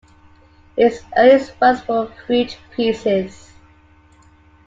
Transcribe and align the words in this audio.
His 0.75 1.03
earliest 1.15 1.61
works 1.61 1.87
were 1.87 2.07
fruit-pieces. 2.25 3.51